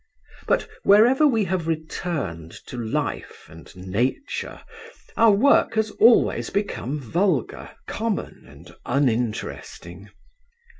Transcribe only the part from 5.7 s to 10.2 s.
has always become vulgar, common and uninteresting.